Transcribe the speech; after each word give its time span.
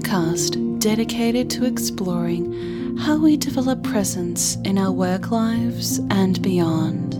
podcast 0.00 0.80
dedicated 0.80 1.50
to 1.50 1.66
exploring 1.66 2.96
how 2.96 3.18
we 3.18 3.36
develop 3.36 3.82
presence 3.82 4.56
in 4.64 4.78
our 4.78 4.90
work 4.90 5.30
lives 5.30 5.98
and 6.10 6.40
beyond. 6.42 7.14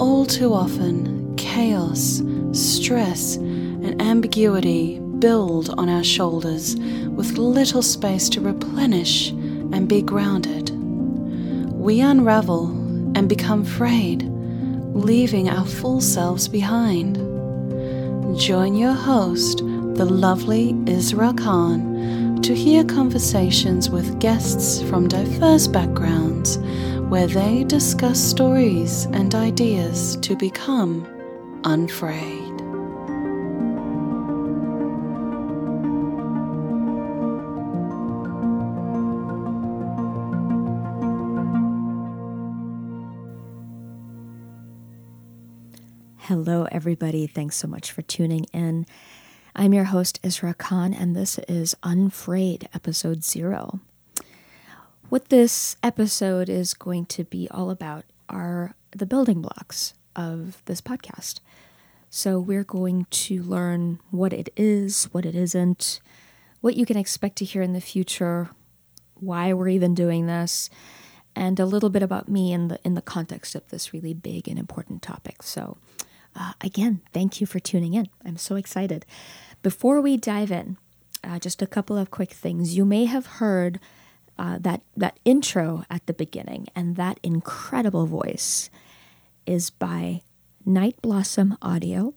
All 0.00 0.26
too 0.26 0.52
often, 0.52 1.34
chaos, 1.36 2.22
stress, 2.52 3.36
and 3.36 4.00
ambiguity 4.00 5.00
build 5.18 5.70
on 5.78 5.88
our 5.88 6.04
shoulders 6.04 6.76
with 7.16 7.38
little 7.38 7.82
space 7.82 8.28
to 8.30 8.40
replenish 8.40 9.30
and 9.30 9.88
be 9.88 10.02
grounded. 10.02 10.70
We 11.72 12.00
unravel 12.00 12.66
and 13.16 13.28
become 13.28 13.64
frayed, 13.64 14.22
leaving 14.94 15.48
our 15.48 15.64
full 15.64 16.00
selves 16.02 16.46
behind. 16.46 17.16
Join 18.38 18.74
your 18.74 18.92
host, 18.92 19.62
the 19.94 20.04
lovely 20.04 20.72
Isra 20.86 21.38
Khan, 21.38 22.42
to 22.42 22.54
hear 22.54 22.84
conversations 22.84 23.90
with 23.90 24.18
guests 24.18 24.82
from 24.82 25.06
diverse 25.06 25.68
backgrounds 25.68 26.58
where 27.08 27.28
they 27.28 27.62
discuss 27.62 28.18
stories 28.18 29.04
and 29.12 29.34
ideas 29.36 30.16
to 30.16 30.34
become 30.36 31.06
unfrayed. 31.62 32.54
Hello, 46.26 46.66
everybody. 46.72 47.26
Thanks 47.26 47.54
so 47.54 47.68
much 47.68 47.92
for 47.92 48.00
tuning 48.00 48.44
in. 48.52 48.86
I'm 49.56 49.72
your 49.72 49.84
host, 49.84 50.20
Isra 50.22 50.58
Khan, 50.58 50.92
and 50.92 51.14
this 51.14 51.38
is 51.46 51.76
Unfrayed, 51.84 52.68
episode 52.74 53.22
zero. 53.22 53.78
What 55.10 55.28
this 55.28 55.76
episode 55.80 56.48
is 56.48 56.74
going 56.74 57.06
to 57.06 57.22
be 57.22 57.48
all 57.52 57.70
about 57.70 58.04
are 58.28 58.74
the 58.90 59.06
building 59.06 59.42
blocks 59.42 59.94
of 60.16 60.60
this 60.64 60.80
podcast. 60.80 61.38
So, 62.10 62.40
we're 62.40 62.64
going 62.64 63.06
to 63.10 63.44
learn 63.44 64.00
what 64.10 64.32
it 64.32 64.48
is, 64.56 65.04
what 65.12 65.24
it 65.24 65.36
isn't, 65.36 66.00
what 66.60 66.74
you 66.76 66.84
can 66.84 66.96
expect 66.96 67.36
to 67.36 67.44
hear 67.44 67.62
in 67.62 67.74
the 67.74 67.80
future, 67.80 68.50
why 69.14 69.52
we're 69.52 69.68
even 69.68 69.94
doing 69.94 70.26
this, 70.26 70.68
and 71.36 71.60
a 71.60 71.66
little 71.66 71.90
bit 71.90 72.02
about 72.02 72.28
me 72.28 72.52
in 72.52 72.66
the 72.66 72.80
in 72.84 72.94
the 72.94 73.02
context 73.02 73.54
of 73.54 73.68
this 73.68 73.92
really 73.92 74.14
big 74.14 74.48
and 74.48 74.58
important 74.58 75.00
topic. 75.00 75.44
So, 75.44 75.76
uh, 76.36 76.52
again, 76.60 77.00
thank 77.12 77.40
you 77.40 77.46
for 77.46 77.58
tuning 77.58 77.94
in. 77.94 78.08
I'm 78.24 78.36
so 78.36 78.56
excited. 78.56 79.06
Before 79.62 80.00
we 80.00 80.16
dive 80.16 80.50
in, 80.50 80.76
uh, 81.22 81.38
just 81.38 81.62
a 81.62 81.66
couple 81.66 81.96
of 81.96 82.10
quick 82.10 82.30
things. 82.30 82.76
You 82.76 82.84
may 82.84 83.06
have 83.06 83.26
heard 83.26 83.80
uh, 84.38 84.58
that 84.60 84.82
that 84.96 85.18
intro 85.24 85.84
at 85.88 86.06
the 86.06 86.12
beginning, 86.12 86.66
and 86.74 86.96
that 86.96 87.20
incredible 87.22 88.06
voice 88.06 88.68
is 89.46 89.70
by 89.70 90.22
Night 90.66 91.00
Blossom 91.02 91.56
Audio. 91.62 92.14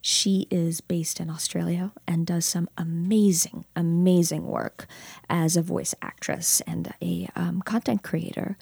She 0.00 0.48
is 0.50 0.80
based 0.80 1.20
in 1.20 1.30
Australia 1.30 1.92
and 2.08 2.26
does 2.26 2.44
some 2.44 2.68
amazing, 2.76 3.64
amazing 3.76 4.46
work 4.46 4.88
as 5.30 5.56
a 5.56 5.62
voice 5.62 5.94
actress 6.02 6.60
and 6.66 6.92
a 7.00 7.28
um, 7.36 7.62
content 7.62 8.02
creator. 8.02 8.56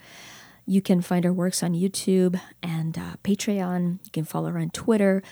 You 0.65 0.81
can 0.81 1.01
find 1.01 1.25
her 1.25 1.33
works 1.33 1.63
on 1.63 1.73
YouTube 1.73 2.39
and 2.61 2.97
uh, 2.97 3.15
Patreon. 3.23 3.99
You 4.03 4.11
can 4.11 4.25
follow 4.25 4.49
her 4.51 4.59
on 4.59 4.69
Twitter. 4.69 5.23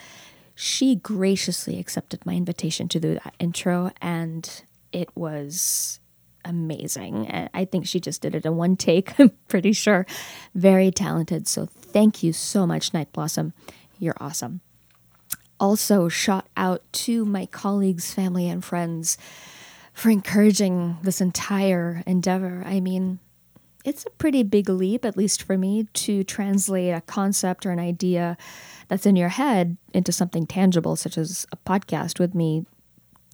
She 0.55 0.95
graciously 0.95 1.79
accepted 1.79 2.25
my 2.25 2.33
invitation 2.33 2.89
to 2.89 2.99
do 2.99 3.13
that 3.13 3.33
intro, 3.39 3.91
and 4.01 4.63
it 4.91 5.15
was 5.15 5.99
amazing. 6.43 7.49
I 7.53 7.65
think 7.65 7.87
she 7.87 7.99
just 7.99 8.21
did 8.21 8.35
it 8.35 8.45
in 8.45 8.57
one 8.57 8.75
take, 8.75 9.17
I'm 9.19 9.31
pretty 9.47 9.71
sure. 9.71 10.05
Very 10.53 10.91
talented. 10.91 11.47
So 11.47 11.65
thank 11.65 12.23
you 12.23 12.33
so 12.33 12.67
much, 12.67 12.93
Night 12.93 13.11
Blossom. 13.13 13.53
You're 13.99 14.17
awesome. 14.19 14.61
Also, 15.59 16.07
shout 16.07 16.47
out 16.55 16.81
to 16.91 17.25
my 17.25 17.45
colleagues, 17.45 18.13
family, 18.13 18.49
and 18.49 18.63
friends 18.63 19.17
for 19.93 20.09
encouraging 20.09 20.97
this 21.03 21.19
entire 21.19 22.03
endeavor. 22.05 22.63
I 22.65 22.79
mean, 22.79 23.19
it's 23.85 24.05
a 24.05 24.09
pretty 24.11 24.43
big 24.43 24.69
leap, 24.69 25.05
at 25.05 25.17
least 25.17 25.43
for 25.43 25.57
me, 25.57 25.87
to 25.93 26.23
translate 26.23 26.93
a 26.93 27.01
concept 27.01 27.65
or 27.65 27.71
an 27.71 27.79
idea 27.79 28.37
that's 28.87 29.05
in 29.05 29.15
your 29.15 29.29
head 29.29 29.77
into 29.93 30.11
something 30.11 30.45
tangible, 30.45 30.95
such 30.95 31.17
as 31.17 31.47
a 31.51 31.57
podcast 31.57 32.19
with 32.19 32.35
me 32.35 32.65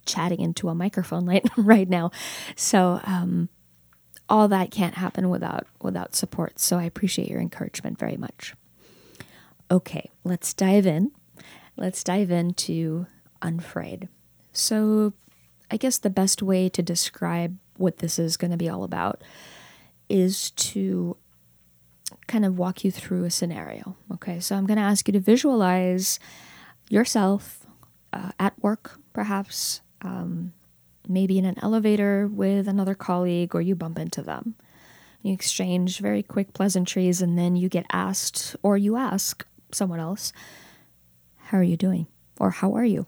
chatting 0.04 0.40
into 0.40 0.68
a 0.68 0.74
microphone 0.74 1.26
right, 1.28 1.48
right 1.56 1.88
now. 1.88 2.10
So, 2.54 3.00
um, 3.04 3.48
all 4.28 4.48
that 4.48 4.70
can't 4.70 4.94
happen 4.94 5.30
without 5.30 5.66
without 5.80 6.14
support. 6.14 6.58
So 6.58 6.78
I 6.78 6.84
appreciate 6.84 7.28
your 7.28 7.40
encouragement 7.40 7.98
very 7.98 8.16
much. 8.16 8.54
Okay, 9.70 10.10
let's 10.24 10.52
dive 10.52 10.86
in. 10.86 11.12
Let's 11.76 12.02
dive 12.02 12.30
into 12.30 13.06
Unfrayed. 13.42 14.08
So, 14.52 15.12
I 15.70 15.76
guess 15.76 15.98
the 15.98 16.10
best 16.10 16.42
way 16.42 16.68
to 16.70 16.82
describe 16.82 17.56
what 17.76 17.98
this 17.98 18.18
is 18.18 18.36
going 18.36 18.50
to 18.50 18.56
be 18.56 18.68
all 18.68 18.84
about 18.84 19.22
is 20.08 20.50
to 20.52 21.16
kind 22.26 22.44
of 22.44 22.58
walk 22.58 22.84
you 22.84 22.90
through 22.90 23.24
a 23.24 23.30
scenario. 23.30 23.96
Okay, 24.14 24.40
so 24.40 24.56
I'm 24.56 24.66
going 24.66 24.78
to 24.78 24.82
ask 24.82 25.06
you 25.08 25.12
to 25.12 25.20
visualize 25.20 26.18
yourself 26.88 27.66
uh, 28.12 28.30
at 28.38 28.60
work, 28.62 28.98
perhaps, 29.12 29.80
um, 30.02 30.52
maybe 31.08 31.38
in 31.38 31.44
an 31.44 31.58
elevator 31.62 32.28
with 32.28 32.68
another 32.68 32.94
colleague, 32.94 33.54
or 33.54 33.60
you 33.60 33.74
bump 33.74 33.98
into 33.98 34.22
them. 34.22 34.54
You 35.22 35.32
exchange 35.32 35.98
very 35.98 36.22
quick 36.22 36.52
pleasantries, 36.52 37.20
and 37.20 37.38
then 37.38 37.56
you 37.56 37.68
get 37.68 37.86
asked, 37.90 38.56
or 38.62 38.76
you 38.76 38.96
ask 38.96 39.44
someone 39.72 40.00
else, 40.00 40.32
How 41.36 41.58
are 41.58 41.62
you 41.64 41.76
doing? 41.76 42.06
or 42.38 42.50
How 42.50 42.74
are 42.74 42.84
you? 42.84 43.06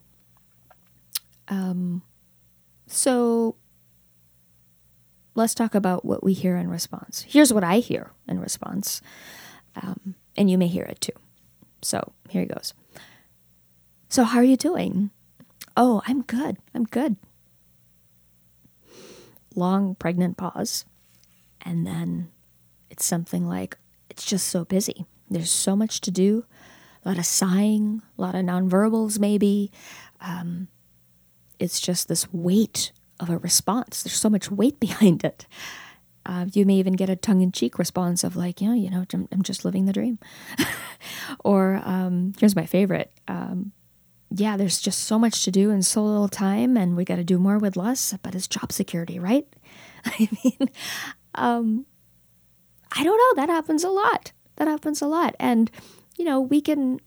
Um, 1.49 2.03
so 2.87 3.57
let's 5.39 5.55
talk 5.55 5.75
about 5.75 6.05
what 6.05 6.23
we 6.23 6.33
hear 6.35 6.57
in 6.57 6.69
response. 6.69 7.25
Here's 7.27 7.53
what 7.53 7.65
I 7.65 7.79
hear 7.79 8.11
in 8.29 8.41
response, 8.41 9.01
um, 9.81 10.17
and 10.37 10.51
you 10.51 10.59
may 10.59 10.67
hear 10.67 10.85
it 10.85 11.01
too. 11.01 11.13
So 11.81 12.13
here 12.29 12.43
he 12.43 12.47
goes. 12.47 12.75
So, 14.09 14.25
how 14.25 14.39
are 14.39 14.45
you 14.45 14.57
doing? 14.57 15.11
Oh, 15.77 16.03
I'm 16.07 16.23
good. 16.23 16.57
I'm 16.75 16.85
good. 16.85 17.17
Long, 19.55 19.95
pregnant 19.95 20.37
pause. 20.37 20.85
And 21.61 21.87
then 21.87 22.31
it's 22.91 23.05
something 23.05 23.47
like, 23.47 23.77
it's 24.11 24.25
just 24.25 24.49
so 24.49 24.65
busy. 24.65 25.07
There's 25.31 25.51
so 25.51 25.77
much 25.77 26.01
to 26.03 26.11
do, 26.11 26.47
a 27.05 27.11
lot 27.11 27.19
of 27.19 27.27
sighing, 27.27 28.03
a 28.17 28.21
lot 28.21 28.35
of 28.35 28.45
nonverbals, 28.45 29.19
maybe. 29.19 29.71
Um, 30.21 30.69
it's 31.59 31.81
just 31.81 32.09
this 32.09 32.33
weight 32.33 32.93
of 33.21 33.31
a 33.31 33.39
response. 33.39 34.03
There's 34.03 34.17
so 34.17 34.31
much 34.31 34.51
weight 34.51 34.81
behind 34.81 35.25
it. 35.25 35.47
Uh, 36.27 36.45
you 36.53 36.67
may 36.67 36.75
even 36.75 36.93
get 36.93 37.09
a 37.09 37.17
tongue-in-cheek 37.17 37.79
response 37.79 38.23
of 38.23 38.37
like, 38.37 38.61
yeah, 38.61 38.75
you 38.75 38.91
know, 38.91 39.05
I'm, 39.15 39.29
I'm 39.33 39.43
just 39.43 39.65
living 39.65 39.87
the 39.87 39.95
dream. 39.95 40.19
or 41.45 41.81
um, 41.85 42.35
here's 42.39 42.55
my 42.55 42.67
favorite. 42.67 43.11
Um, 43.29 43.73
yeah, 44.31 44.59
there's 44.59 44.81
just 44.81 45.05
so 45.05 45.19
much 45.19 45.45
to 45.45 45.51
do 45.51 45.71
and 45.71 45.85
so 45.85 46.05
little 46.05 46.29
time, 46.29 46.77
and 46.77 46.97
we 46.97 47.05
got 47.05 47.17
to 47.17 47.25
do 47.25 47.39
more 47.39 47.59
with 47.59 47.77
less. 47.77 48.15
But 48.23 48.35
it's 48.35 48.47
job 48.47 48.73
security, 48.73 49.19
right? 49.19 49.47
I 50.05 50.29
mean, 50.45 50.71
um, 51.35 51.87
I 52.93 53.03
don't 53.03 53.17
know. 53.17 53.41
That 53.41 53.51
happens 53.51 53.85
a 53.85 53.89
lot. 53.89 54.33
That 54.57 54.69
happens 54.69 55.01
a 55.01 55.07
lot, 55.07 55.35
and 55.41 55.71
you 56.17 56.27
know, 56.27 56.41
we 56.41 56.61
can 56.61 57.01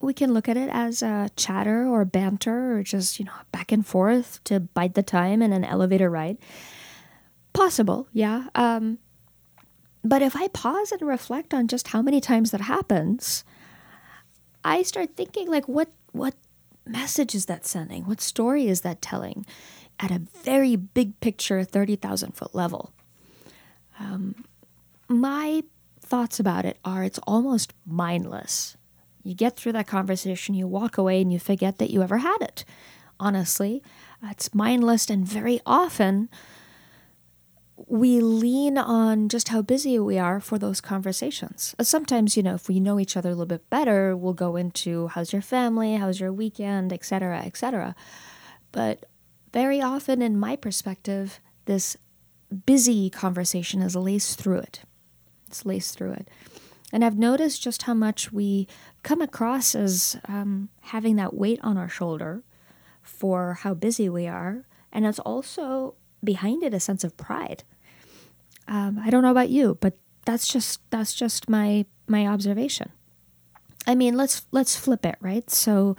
we 0.00 0.12
can 0.12 0.32
look 0.32 0.48
at 0.48 0.56
it 0.56 0.68
as 0.70 1.02
a 1.02 1.30
chatter 1.36 1.86
or 1.86 2.04
banter 2.04 2.76
or 2.76 2.82
just, 2.82 3.18
you 3.18 3.24
know, 3.24 3.32
back 3.52 3.72
and 3.72 3.86
forth 3.86 4.42
to 4.44 4.60
bite 4.60 4.94
the 4.94 5.02
time 5.02 5.42
in 5.42 5.52
an 5.52 5.64
elevator 5.64 6.10
ride. 6.10 6.38
Possible, 7.52 8.06
yeah. 8.12 8.48
Um, 8.54 8.98
but 10.04 10.22
if 10.22 10.36
I 10.36 10.48
pause 10.48 10.92
and 10.92 11.02
reflect 11.02 11.54
on 11.54 11.66
just 11.66 11.88
how 11.88 12.02
many 12.02 12.20
times 12.20 12.50
that 12.50 12.60
happens, 12.60 13.44
I 14.64 14.82
start 14.82 15.16
thinking 15.16 15.48
like 15.48 15.66
what 15.66 15.88
what 16.12 16.34
message 16.86 17.34
is 17.34 17.46
that 17.46 17.66
sending? 17.66 18.04
What 18.04 18.20
story 18.20 18.68
is 18.68 18.82
that 18.82 19.02
telling 19.02 19.44
at 19.98 20.10
a 20.10 20.22
very 20.44 20.76
big 20.76 21.18
picture, 21.20 21.64
30,000 21.64 22.32
foot 22.32 22.54
level? 22.54 22.92
Um, 23.98 24.44
my 25.08 25.64
thoughts 26.00 26.38
about 26.38 26.64
it 26.64 26.78
are 26.84 27.02
it's 27.02 27.18
almost 27.26 27.72
mindless 27.84 28.76
you 29.26 29.34
get 29.34 29.56
through 29.56 29.72
that 29.72 29.86
conversation, 29.86 30.54
you 30.54 30.66
walk 30.66 30.96
away, 30.96 31.20
and 31.20 31.32
you 31.32 31.38
forget 31.38 31.78
that 31.78 31.90
you 31.90 32.02
ever 32.02 32.18
had 32.18 32.38
it. 32.40 32.64
Honestly, 33.18 33.82
it's 34.22 34.54
mindless, 34.54 35.10
and 35.10 35.26
very 35.26 35.60
often 35.66 36.28
we 37.88 38.20
lean 38.20 38.78
on 38.78 39.28
just 39.28 39.48
how 39.48 39.62
busy 39.62 39.98
we 39.98 40.18
are 40.18 40.40
for 40.40 40.58
those 40.58 40.80
conversations. 40.80 41.74
Sometimes, 41.80 42.36
you 42.36 42.42
know, 42.42 42.54
if 42.54 42.68
we 42.68 42.80
know 42.80 42.98
each 42.98 43.16
other 43.16 43.30
a 43.30 43.32
little 43.32 43.46
bit 43.46 43.68
better, 43.68 44.16
we'll 44.16 44.32
go 44.32 44.56
into 44.56 45.08
how's 45.08 45.32
your 45.32 45.42
family, 45.42 45.96
how's 45.96 46.18
your 46.20 46.32
weekend, 46.32 46.92
etc., 46.92 47.40
etc. 47.40 47.94
But 48.72 49.06
very 49.52 49.80
often, 49.80 50.22
in 50.22 50.38
my 50.38 50.56
perspective, 50.56 51.40
this 51.66 51.96
busy 52.64 53.10
conversation 53.10 53.82
is 53.82 53.96
laced 53.96 54.40
through 54.40 54.58
it. 54.58 54.82
It's 55.48 55.66
laced 55.66 55.96
through 55.96 56.12
it. 56.12 56.28
And 56.92 57.04
I've 57.04 57.18
noticed 57.18 57.62
just 57.62 57.82
how 57.82 57.94
much 57.94 58.32
we 58.32 58.68
come 59.02 59.20
across 59.20 59.74
as 59.74 60.16
um, 60.28 60.68
having 60.82 61.16
that 61.16 61.34
weight 61.34 61.60
on 61.62 61.76
our 61.76 61.88
shoulder 61.88 62.42
for 63.02 63.54
how 63.54 63.74
busy 63.74 64.08
we 64.08 64.26
are. 64.26 64.64
And 64.92 65.04
it's 65.04 65.18
also 65.18 65.94
behind 66.22 66.62
it 66.62 66.74
a 66.74 66.80
sense 66.80 67.04
of 67.04 67.16
pride. 67.16 67.64
Um, 68.68 69.00
I 69.02 69.10
don't 69.10 69.22
know 69.22 69.30
about 69.30 69.48
you, 69.50 69.78
but 69.80 69.96
that's 70.24 70.48
just 70.48 70.80
that's 70.90 71.14
just 71.14 71.48
my 71.48 71.86
my 72.06 72.26
observation. 72.26 72.90
I 73.86 73.94
mean, 73.94 74.16
let's 74.16 74.42
let's 74.50 74.76
flip 74.76 75.06
it, 75.06 75.16
right? 75.20 75.48
So, 75.50 75.96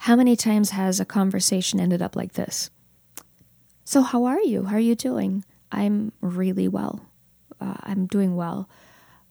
how 0.00 0.16
many 0.16 0.36
times 0.36 0.70
has 0.70 0.98
a 0.98 1.04
conversation 1.04 1.78
ended 1.78 2.00
up 2.00 2.16
like 2.16 2.32
this? 2.32 2.70
So, 3.84 4.02
how 4.02 4.24
are 4.24 4.40
you? 4.40 4.64
How 4.64 4.76
are 4.76 4.80
you 4.80 4.94
doing? 4.94 5.44
I'm 5.70 6.12
really 6.20 6.68
well. 6.68 7.06
Uh, 7.60 7.74
I'm 7.82 8.06
doing 8.06 8.34
well. 8.36 8.68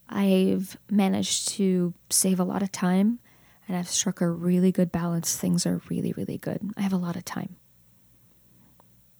I've 0.09 0.77
managed 0.89 1.49
to 1.49 1.93
save 2.09 2.39
a 2.39 2.43
lot 2.43 2.61
of 2.61 2.71
time 2.71 3.19
and 3.67 3.75
I've 3.75 3.89
struck 3.89 4.21
a 4.21 4.29
really 4.29 4.71
good 4.71 4.91
balance. 4.91 5.35
Things 5.35 5.65
are 5.65 5.81
really, 5.89 6.13
really 6.13 6.37
good. 6.37 6.71
I 6.77 6.81
have 6.81 6.93
a 6.93 6.97
lot 6.97 7.15
of 7.15 7.25
time. 7.25 7.55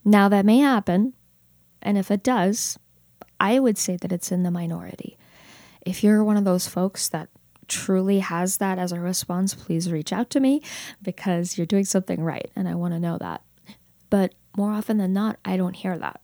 Now, 0.04 0.30
that 0.30 0.46
may 0.46 0.60
happen, 0.60 1.14
and 1.82 1.98
if 1.98 2.12
it 2.12 2.22
does, 2.22 2.78
I 3.40 3.58
would 3.58 3.78
say 3.78 3.98
that 3.98 4.12
it's 4.12 4.32
in 4.32 4.44
the 4.44 4.52
minority. 4.52 5.18
If 5.82 6.04
you're 6.04 6.24
one 6.24 6.38
of 6.38 6.46
those 6.46 6.68
folks 6.68 7.10
that 7.10 7.30
truly 7.68 8.20
has 8.20 8.58
that 8.58 8.78
as 8.78 8.92
a 8.92 9.00
response, 9.00 9.56
please 9.56 9.92
reach 9.92 10.14
out 10.14 10.30
to 10.32 10.40
me 10.40 10.62
because 11.02 11.58
you're 11.58 11.66
doing 11.66 11.86
something 11.86 12.22
right 12.22 12.52
and 12.56 12.68
I 12.68 12.76
want 12.76 12.94
to 12.94 13.00
know 13.00 13.18
that. 13.18 13.42
But 14.12 14.34
more 14.56 14.72
often 14.72 14.98
than 14.98 15.14
not, 15.14 15.38
I 15.44 15.58
don't 15.58 15.76
hear 15.76 15.98
that. 15.98 16.22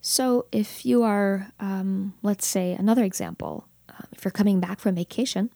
So, 0.00 0.46
if 0.52 0.86
you 0.86 1.02
are, 1.02 1.52
um, 1.58 2.14
let's 2.22 2.46
say, 2.46 2.72
another 2.72 3.04
example, 3.04 3.66
uh, 3.88 4.04
if 4.12 4.24
you're 4.24 4.32
coming 4.32 4.60
back 4.60 4.78
from 4.78 4.94
vacation 4.94 5.50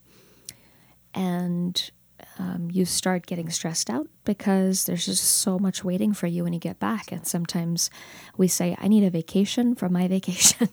and 1.14 1.90
um, 2.38 2.68
you 2.72 2.84
start 2.84 3.26
getting 3.26 3.50
stressed 3.50 3.90
out 3.90 4.08
because 4.24 4.84
there's 4.84 5.06
just 5.06 5.24
so 5.24 5.58
much 5.58 5.84
waiting 5.84 6.12
for 6.12 6.26
you 6.26 6.44
when 6.44 6.52
you 6.52 6.58
get 6.58 6.78
back. 6.78 7.12
And 7.12 7.26
sometimes 7.26 7.90
we 8.36 8.48
say, 8.48 8.76
I 8.80 8.88
need 8.88 9.04
a 9.04 9.10
vacation 9.10 9.74
from 9.74 9.92
my 9.92 10.08
vacation. 10.16 10.68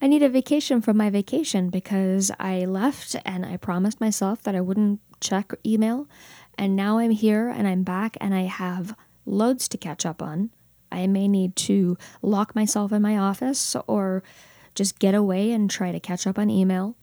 I 0.00 0.06
need 0.06 0.22
a 0.22 0.28
vacation 0.28 0.80
from 0.80 0.96
my 0.96 1.10
vacation 1.10 1.70
because 1.70 2.30
I 2.38 2.64
left 2.64 3.16
and 3.24 3.46
I 3.46 3.56
promised 3.56 4.00
myself 4.00 4.42
that 4.42 4.54
I 4.54 4.60
wouldn't 4.60 5.00
check 5.20 5.52
email. 5.64 6.08
And 6.58 6.76
now 6.76 6.98
I'm 6.98 7.10
here 7.10 7.48
and 7.48 7.66
I'm 7.66 7.82
back 7.82 8.16
and 8.20 8.34
I 8.34 8.42
have 8.42 8.96
loads 9.26 9.68
to 9.68 9.78
catch 9.78 10.04
up 10.04 10.22
on. 10.22 10.50
I 10.94 11.06
may 11.06 11.28
need 11.28 11.56
to 11.56 11.98
lock 12.22 12.54
myself 12.54 12.92
in 12.92 13.02
my 13.02 13.18
office 13.18 13.76
or 13.86 14.22
just 14.74 14.98
get 14.98 15.14
away 15.14 15.52
and 15.52 15.70
try 15.70 15.92
to 15.92 16.00
catch 16.00 16.26
up 16.26 16.38
on 16.38 16.50
email. 16.50 16.96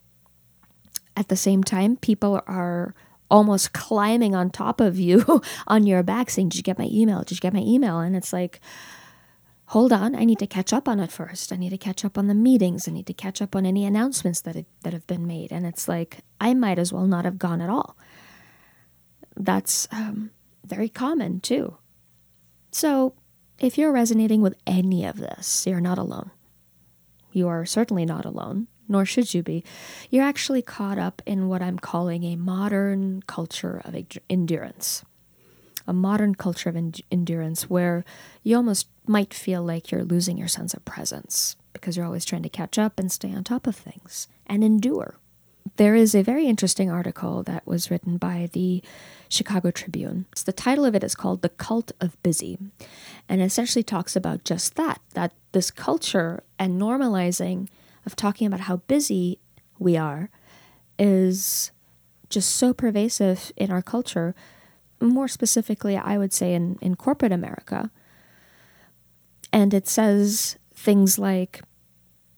At 1.15 1.27
the 1.27 1.35
same 1.35 1.63
time, 1.63 1.97
people 1.97 2.41
are 2.47 2.95
almost 3.29 3.73
climbing 3.73 4.35
on 4.35 4.49
top 4.49 4.81
of 4.81 4.99
you 4.99 5.41
on 5.67 5.85
your 5.85 6.03
back 6.03 6.29
saying, 6.29 6.49
Did 6.49 6.57
you 6.57 6.63
get 6.63 6.79
my 6.79 6.89
email? 6.91 7.23
Did 7.23 7.31
you 7.37 7.41
get 7.41 7.53
my 7.53 7.61
email? 7.61 7.99
And 7.99 8.15
it's 8.15 8.33
like, 8.33 8.59
hold 9.71 9.93
on, 9.93 10.13
I 10.15 10.25
need 10.25 10.39
to 10.39 10.47
catch 10.47 10.73
up 10.73 10.89
on 10.89 10.99
it 10.99 11.13
first. 11.13 11.53
I 11.53 11.55
need 11.55 11.69
to 11.69 11.77
catch 11.77 12.03
up 12.03 12.17
on 12.17 12.27
the 12.27 12.33
meetings. 12.33 12.89
I 12.89 12.91
need 12.91 13.07
to 13.07 13.13
catch 13.13 13.41
up 13.41 13.55
on 13.55 13.65
any 13.65 13.85
announcements 13.85 14.41
that, 14.41 14.57
it, 14.57 14.65
that 14.81 14.91
have 14.91 15.07
been 15.07 15.25
made. 15.25 15.49
And 15.53 15.65
it's 15.65 15.87
like, 15.87 16.25
I 16.41 16.53
might 16.53 16.77
as 16.77 16.91
well 16.91 17.07
not 17.07 17.23
have 17.23 17.39
gone 17.39 17.61
at 17.61 17.69
all. 17.69 17.95
That's 19.37 19.87
um, 19.93 20.31
very 20.65 20.89
common 20.89 21.39
too. 21.39 21.77
So 22.71 23.13
if 23.61 23.77
you're 23.77 23.91
resonating 23.91 24.41
with 24.41 24.55
any 24.65 25.05
of 25.05 25.17
this, 25.17 25.67
you're 25.67 25.79
not 25.79 25.99
alone. 25.99 26.31
You 27.31 27.47
are 27.47 27.65
certainly 27.65 28.05
not 28.05 28.25
alone, 28.25 28.67
nor 28.89 29.05
should 29.05 29.33
you 29.33 29.43
be. 29.43 29.63
You're 30.09 30.25
actually 30.25 30.63
caught 30.63 30.97
up 30.97 31.21
in 31.25 31.47
what 31.47 31.61
I'm 31.61 31.77
calling 31.77 32.23
a 32.23 32.35
modern 32.35 33.21
culture 33.27 33.81
of 33.85 33.95
endurance. 34.29 35.05
A 35.87 35.93
modern 35.93 36.35
culture 36.35 36.69
of 36.69 36.93
endurance 37.11 37.69
where 37.69 38.03
you 38.43 38.55
almost 38.55 38.87
might 39.07 39.33
feel 39.33 39.63
like 39.63 39.91
you're 39.91 40.03
losing 40.03 40.37
your 40.37 40.47
sense 40.47 40.73
of 40.73 40.83
presence 40.85 41.55
because 41.73 41.95
you're 41.95 42.05
always 42.05 42.25
trying 42.25 42.43
to 42.43 42.49
catch 42.49 42.77
up 42.77 42.99
and 42.99 43.11
stay 43.11 43.33
on 43.33 43.43
top 43.43 43.67
of 43.67 43.75
things 43.75 44.27
and 44.47 44.63
endure. 44.63 45.17
There 45.77 45.95
is 45.95 46.13
a 46.13 46.21
very 46.23 46.47
interesting 46.47 46.91
article 46.91 47.43
that 47.43 47.65
was 47.65 47.89
written 47.89 48.17
by 48.17 48.49
the 48.51 48.83
Chicago 49.29 49.71
Tribune. 49.71 50.25
The 50.45 50.53
title 50.53 50.85
of 50.85 50.95
it 50.95 51.03
is 51.03 51.15
called 51.15 51.41
The 51.41 51.49
Cult 51.49 51.91
of 52.01 52.21
Busy, 52.23 52.57
and 53.29 53.41
essentially 53.41 53.83
talks 53.83 54.15
about 54.15 54.43
just 54.43 54.75
that 54.75 55.01
that 55.13 55.33
this 55.51 55.71
culture 55.71 56.43
and 56.59 56.81
normalizing 56.81 57.67
of 58.05 58.15
talking 58.15 58.47
about 58.47 58.61
how 58.61 58.77
busy 58.77 59.39
we 59.79 59.97
are 59.97 60.29
is 60.97 61.71
just 62.29 62.55
so 62.55 62.73
pervasive 62.73 63.51
in 63.55 63.71
our 63.71 63.81
culture. 63.81 64.35
More 64.99 65.27
specifically, 65.27 65.97
I 65.97 66.17
would 66.17 66.33
say 66.33 66.53
in, 66.53 66.77
in 66.81 66.95
corporate 66.95 67.31
America. 67.31 67.89
And 69.51 69.73
it 69.73 69.87
says 69.87 70.57
things 70.73 71.19
like 71.19 71.61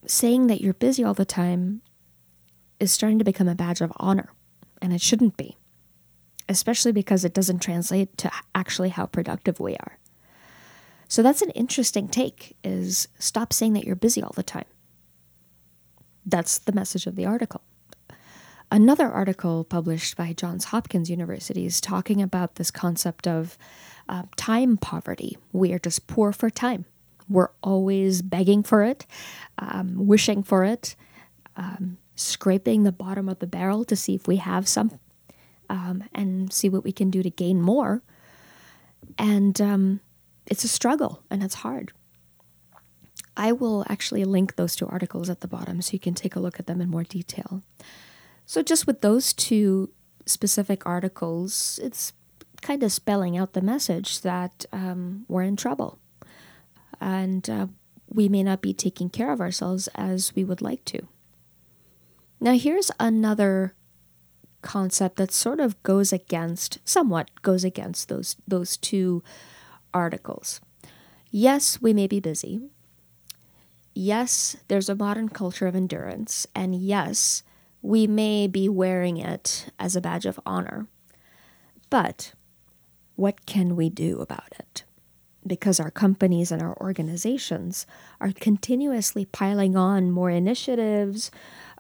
saying 0.05 0.47
that 0.47 0.61
you're 0.61 0.73
busy 0.73 1.03
all 1.03 1.13
the 1.13 1.25
time 1.25 1.81
is 2.83 2.91
starting 2.91 3.17
to 3.17 3.25
become 3.25 3.47
a 3.47 3.55
badge 3.55 3.81
of 3.81 3.93
honor, 3.97 4.29
and 4.81 4.93
it 4.93 5.01
shouldn't 5.01 5.37
be, 5.37 5.57
especially 6.49 6.91
because 6.91 7.23
it 7.23 7.33
doesn't 7.33 7.59
translate 7.59 8.17
to 8.17 8.29
actually 8.53 8.89
how 8.89 9.05
productive 9.05 9.59
we 9.59 9.75
are. 9.77 9.97
So 11.07 11.23
that's 11.23 11.41
an 11.41 11.51
interesting 11.51 12.07
take 12.07 12.55
is 12.63 13.07
stop 13.19 13.53
saying 13.53 13.73
that 13.73 13.85
you're 13.85 13.95
busy 13.95 14.21
all 14.21 14.33
the 14.35 14.43
time. 14.43 14.65
That's 16.25 16.57
the 16.59 16.71
message 16.73 17.07
of 17.07 17.15
the 17.15 17.25
article. 17.25 17.61
Another 18.71 19.07
article 19.07 19.63
published 19.63 20.17
by 20.17 20.33
Johns 20.33 20.65
Hopkins 20.65 21.09
University 21.09 21.65
is 21.65 21.79
talking 21.79 22.21
about 22.21 22.55
this 22.55 22.71
concept 22.71 23.27
of 23.27 23.57
uh, 24.09 24.23
time 24.35 24.77
poverty. 24.77 25.37
We 25.51 25.71
are 25.73 25.79
just 25.79 26.07
poor 26.07 26.33
for 26.33 26.49
time. 26.49 26.85
We're 27.29 27.51
always 27.61 28.21
begging 28.21 28.63
for 28.63 28.83
it, 28.83 29.05
um, 29.59 30.07
wishing 30.07 30.43
for 30.43 30.63
it, 30.63 30.95
um, 31.55 31.97
scraping 32.15 32.83
the 32.83 32.91
bottom 32.91 33.27
of 33.27 33.39
the 33.39 33.47
barrel 33.47 33.83
to 33.85 33.95
see 33.95 34.15
if 34.15 34.27
we 34.27 34.37
have 34.37 34.67
some 34.67 34.99
um, 35.69 36.03
and 36.13 36.51
see 36.53 36.69
what 36.69 36.83
we 36.83 36.91
can 36.91 37.09
do 37.09 37.23
to 37.23 37.29
gain 37.29 37.61
more. 37.61 38.03
And 39.17 39.59
um, 39.59 39.99
it's 40.45 40.63
a 40.63 40.67
struggle 40.67 41.23
and 41.29 41.43
it's 41.43 41.55
hard. 41.55 41.91
I 43.35 43.51
will 43.51 43.83
actually 43.89 44.25
link 44.25 44.55
those 44.55 44.75
two 44.75 44.85
articles 44.87 45.29
at 45.29 45.41
the 45.41 45.47
bottom 45.47 45.81
so 45.81 45.93
you 45.93 45.99
can 45.99 46.13
take 46.13 46.35
a 46.35 46.39
look 46.39 46.59
at 46.59 46.67
them 46.67 46.81
in 46.81 46.89
more 46.89 47.03
detail. 47.03 47.63
So, 48.45 48.61
just 48.61 48.85
with 48.85 49.01
those 49.01 49.33
two 49.33 49.91
specific 50.25 50.85
articles, 50.85 51.79
it's 51.81 52.13
kind 52.61 52.83
of 52.83 52.91
spelling 52.91 53.35
out 53.35 53.53
the 53.53 53.61
message 53.61 54.21
that 54.21 54.65
um, 54.71 55.25
we're 55.27 55.41
in 55.43 55.55
trouble 55.55 55.99
and 57.01 57.49
uh, 57.49 57.67
we 58.07 58.29
may 58.29 58.43
not 58.43 58.61
be 58.61 58.73
taking 58.73 59.09
care 59.09 59.31
of 59.31 59.41
ourselves 59.41 59.89
as 59.95 60.33
we 60.35 60.43
would 60.43 60.61
like 60.61 60.85
to. 60.85 61.07
Now, 62.43 62.57
here's 62.57 62.91
another 62.99 63.73
concept 64.61 65.15
that 65.15 65.31
sort 65.31 65.61
of 65.61 65.81
goes 65.81 66.11
against, 66.11 66.77
somewhat 66.83 67.31
goes 67.41 67.63
against 67.63 68.09
those, 68.09 68.35
those 68.45 68.75
two 68.75 69.23
articles. 69.93 70.59
Yes, 71.31 71.81
we 71.81 71.93
may 71.93 72.05
be 72.05 72.19
busy. 72.19 72.59
Yes, 73.95 74.57
there's 74.67 74.89
a 74.89 74.95
modern 74.95 75.29
culture 75.29 75.67
of 75.67 75.75
endurance. 75.75 76.45
And 76.53 76.75
yes, 76.75 77.43
we 77.81 78.07
may 78.07 78.47
be 78.47 78.67
wearing 78.67 79.15
it 79.15 79.71
as 79.79 79.95
a 79.95 80.01
badge 80.01 80.25
of 80.25 80.37
honor. 80.45 80.87
But 81.89 82.33
what 83.15 83.45
can 83.45 83.77
we 83.77 83.89
do 83.89 84.19
about 84.19 84.51
it? 84.59 84.83
Because 85.47 85.79
our 85.79 85.91
companies 85.91 86.51
and 86.51 86.61
our 86.61 86.75
organizations 86.81 87.85
are 88.19 88.33
continuously 88.33 89.23
piling 89.23 89.77
on 89.77 90.11
more 90.11 90.29
initiatives, 90.29 91.31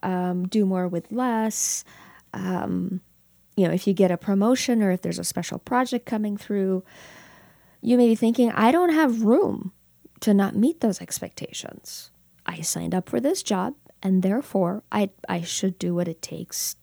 um, 0.03 0.47
do 0.47 0.65
more 0.65 0.87
with 0.87 1.11
less. 1.11 1.83
Um, 2.33 3.01
you 3.55 3.67
know, 3.67 3.73
if 3.73 3.87
you 3.87 3.93
get 3.93 4.11
a 4.11 4.17
promotion 4.17 4.83
or 4.83 4.91
if 4.91 5.01
there's 5.01 5.19
a 5.19 5.23
special 5.23 5.59
project 5.59 6.05
coming 6.05 6.37
through, 6.37 6.83
you 7.81 7.97
may 7.97 8.07
be 8.07 8.15
thinking, 8.15 8.51
I 8.51 8.71
don't 8.71 8.93
have 8.93 9.23
room 9.23 9.71
to 10.21 10.33
not 10.33 10.55
meet 10.55 10.81
those 10.81 11.01
expectations. 11.01 12.11
I 12.45 12.61
signed 12.61 12.95
up 12.95 13.09
for 13.09 13.19
this 13.19 13.43
job, 13.43 13.75
and 14.01 14.23
therefore 14.23 14.83
I, 14.91 15.09
I 15.29 15.41
should 15.41 15.79
do 15.79 15.93
what 15.95 16.07
it 16.07 16.21
takes 16.21 16.75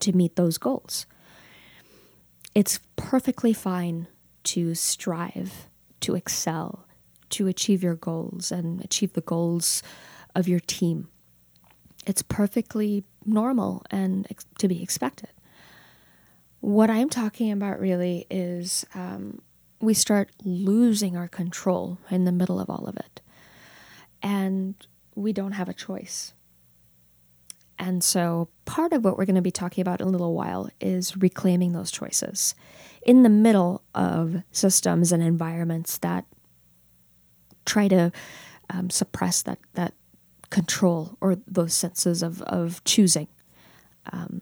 to 0.00 0.12
meet 0.12 0.36
those 0.36 0.58
goals. 0.58 1.06
It's 2.54 2.80
perfectly 2.96 3.52
fine 3.52 4.06
to 4.44 4.74
strive, 4.74 5.68
to 6.00 6.14
excel, 6.14 6.86
to 7.30 7.48
achieve 7.48 7.82
your 7.82 7.96
goals 7.96 8.52
and 8.52 8.84
achieve 8.84 9.14
the 9.14 9.20
goals 9.20 9.82
of 10.34 10.46
your 10.46 10.60
team 10.60 11.08
it's 12.06 12.22
perfectly 12.22 13.04
normal 13.24 13.84
and 13.90 14.26
ex- 14.30 14.46
to 14.58 14.68
be 14.68 14.82
expected. 14.82 15.30
What 16.60 16.90
I'm 16.90 17.10
talking 17.10 17.52
about 17.52 17.80
really 17.80 18.26
is 18.30 18.86
um, 18.94 19.40
we 19.80 19.94
start 19.94 20.30
losing 20.44 21.16
our 21.16 21.28
control 21.28 21.98
in 22.10 22.24
the 22.24 22.32
middle 22.32 22.58
of 22.58 22.70
all 22.70 22.86
of 22.86 22.96
it. 22.96 23.20
And 24.22 24.74
we 25.14 25.32
don't 25.32 25.52
have 25.52 25.68
a 25.68 25.74
choice. 25.74 26.32
And 27.78 28.02
so, 28.02 28.48
part 28.64 28.92
of 28.92 29.04
what 29.04 29.18
we're 29.18 29.26
going 29.26 29.34
to 29.34 29.42
be 29.42 29.50
talking 29.50 29.82
about 29.82 30.00
in 30.00 30.06
a 30.06 30.10
little 30.10 30.32
while 30.32 30.70
is 30.80 31.16
reclaiming 31.16 31.72
those 31.72 31.90
choices 31.90 32.54
in 33.02 33.24
the 33.24 33.28
middle 33.28 33.82
of 33.94 34.42
systems 34.52 35.12
and 35.12 35.22
environments 35.22 35.98
that 35.98 36.24
try 37.66 37.88
to 37.88 38.12
um, 38.70 38.90
suppress 38.90 39.42
that, 39.42 39.58
that 39.74 39.92
control 40.54 41.18
or 41.20 41.36
those 41.48 41.74
senses 41.74 42.22
of, 42.22 42.40
of 42.42 42.82
choosing. 42.84 43.26
Um, 44.12 44.40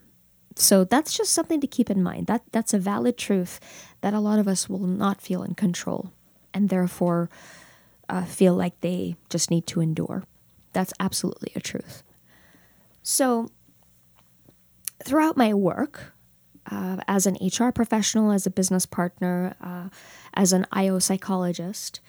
so 0.56 0.84
that's 0.84 1.16
just 1.16 1.32
something 1.32 1.58
to 1.62 1.66
keep 1.66 1.88
in 1.88 2.02
mind. 2.02 2.26
That 2.26 2.42
that's 2.52 2.74
a 2.74 2.78
valid 2.78 3.16
truth 3.16 3.58
that 4.02 4.12
a 4.12 4.20
lot 4.20 4.38
of 4.38 4.46
us 4.46 4.68
will 4.68 4.86
not 4.86 5.22
feel 5.22 5.42
in 5.42 5.54
control, 5.54 6.12
and 6.52 6.68
therefore 6.68 7.30
uh, 8.10 8.26
feel 8.26 8.54
like 8.54 8.78
they 8.82 9.16
just 9.30 9.50
need 9.50 9.66
to 9.68 9.80
endure. 9.80 10.24
That's 10.74 10.92
absolutely 11.00 11.52
a 11.56 11.60
truth. 11.60 12.02
So 13.02 13.48
throughout 15.02 15.38
my 15.38 15.54
work 15.54 16.12
uh, 16.70 16.98
as 17.08 17.26
an 17.26 17.38
HR 17.40 17.70
professional, 17.70 18.32
as 18.32 18.46
a 18.46 18.50
business 18.50 18.84
partner, 18.84 19.56
uh, 19.62 19.88
as 20.34 20.52
an 20.52 20.66
IO 20.72 20.98
psychologist, 20.98 22.00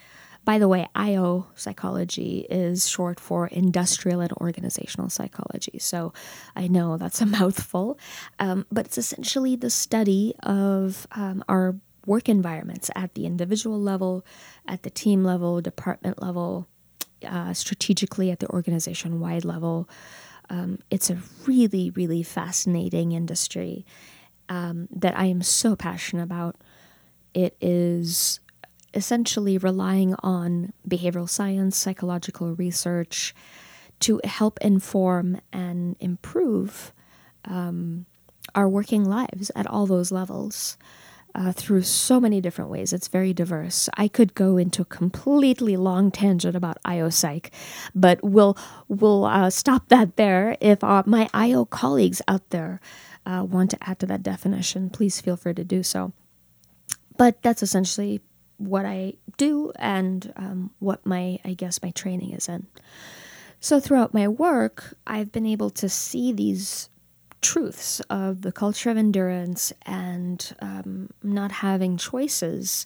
by 0.45 0.57
the 0.59 0.67
way, 0.67 0.87
IO 0.93 1.47
psychology 1.55 2.45
is 2.49 2.87
short 2.87 3.19
for 3.19 3.47
industrial 3.47 4.19
and 4.19 4.31
organizational 4.33 5.09
psychology. 5.09 5.79
So 5.79 6.13
I 6.55 6.67
know 6.67 6.97
that's 6.97 7.21
a 7.21 7.25
mouthful, 7.39 7.97
um, 8.39 8.65
but 8.71 8.85
it's 8.87 8.97
essentially 8.97 9.55
the 9.55 9.69
study 9.69 10.33
of 10.43 11.07
um, 11.13 11.43
our 11.47 11.75
work 12.05 12.27
environments 12.27 12.91
at 12.95 13.13
the 13.15 13.25
individual 13.25 13.79
level, 13.79 14.25
at 14.67 14.83
the 14.83 14.89
team 14.89 15.23
level, 15.23 15.61
department 15.61 16.21
level, 16.21 16.67
uh, 17.25 17.53
strategically 17.53 18.29
at 18.29 18.39
the 18.39 18.49
organization 18.49 19.19
wide 19.21 19.45
level. 19.45 19.89
Um, 20.49 20.79
it's 20.91 21.09
a 21.09 21.17
really, 21.45 21.89
really 21.91 22.21
fascinating 22.21 23.13
industry 23.13 23.85
um, 24.49 24.89
that 24.91 25.17
I 25.17 25.25
am 25.25 25.41
so 25.41 25.75
passionate 25.75 26.23
about. 26.23 26.57
It 27.33 27.55
is 27.61 28.41
essentially 28.93 29.57
relying 29.57 30.15
on 30.23 30.73
behavioral 30.87 31.29
science, 31.29 31.77
psychological 31.77 32.55
research 32.55 33.33
to 33.99 34.19
help 34.23 34.59
inform 34.61 35.39
and 35.51 35.95
improve 35.99 36.93
um, 37.45 38.05
our 38.55 38.67
working 38.67 39.05
lives 39.05 39.51
at 39.55 39.67
all 39.67 39.85
those 39.85 40.11
levels. 40.11 40.77
Uh, 41.35 41.51
through 41.51 41.81
so 41.81 42.19
many 42.19 42.39
different 42.39 42.69
ways. 42.69 42.93
It's 42.93 43.07
very 43.07 43.33
diverse. 43.33 43.89
I 43.97 44.07
could 44.07 44.35
go 44.35 44.55
into 44.55 44.83
a 44.83 44.85
completely 44.85 45.75
long 45.75 46.11
tangent 46.11 46.55
about 46.55 46.77
IO 46.85 47.09
psych, 47.09 47.51
but 47.95 48.19
we'll 48.23 48.55
we'll 48.87 49.25
uh, 49.25 49.49
stop 49.49 49.89
that 49.89 50.15
there. 50.15 50.55
If 50.61 50.83
uh, 50.83 51.01
my 51.07 51.27
IO 51.33 51.65
colleagues 51.65 52.21
out 52.27 52.51
there 52.51 52.79
uh, 53.25 53.43
want 53.49 53.71
to 53.71 53.77
add 53.81 53.97
to 54.01 54.05
that 54.05 54.21
definition, 54.21 54.91
please 54.91 55.21
feel 55.21 55.35
free 55.35 55.55
to 55.55 55.63
do 55.63 55.81
so. 55.81 56.13
But 57.17 57.41
that's 57.41 57.63
essentially 57.63 58.21
what 58.67 58.85
I 58.85 59.13
do 59.37 59.71
and 59.77 60.31
um, 60.35 60.71
what 60.79 61.05
my, 61.05 61.39
I 61.43 61.53
guess, 61.53 61.81
my 61.81 61.91
training 61.91 62.31
is 62.31 62.47
in. 62.47 62.67
So 63.59 63.79
throughout 63.79 64.13
my 64.13 64.27
work, 64.27 64.95
I've 65.07 65.31
been 65.31 65.45
able 65.45 65.69
to 65.71 65.87
see 65.87 66.33
these 66.33 66.89
truths 67.41 67.99
of 68.09 68.41
the 68.41 68.51
culture 68.51 68.89
of 68.89 68.97
endurance 68.97 69.71
and 69.85 70.55
um, 70.59 71.09
not 71.21 71.51
having 71.51 71.97
choices 71.97 72.85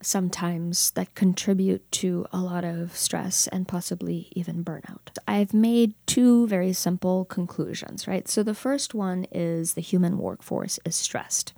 sometimes 0.00 0.90
that 0.90 1.14
contribute 1.14 1.90
to 1.90 2.26
a 2.32 2.38
lot 2.38 2.64
of 2.64 2.96
stress 2.96 3.46
and 3.48 3.66
possibly 3.66 4.28
even 4.32 4.64
burnout. 4.64 5.16
I've 5.26 5.54
made 5.54 5.94
two 6.06 6.46
very 6.46 6.72
simple 6.72 7.24
conclusions, 7.24 8.06
right? 8.06 8.28
So 8.28 8.42
the 8.42 8.54
first 8.54 8.94
one 8.94 9.26
is 9.32 9.74
the 9.74 9.80
human 9.80 10.18
workforce 10.18 10.78
is 10.84 10.94
stressed. 10.94 11.54